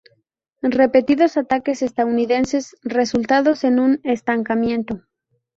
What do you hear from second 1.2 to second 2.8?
ataques estadounidenses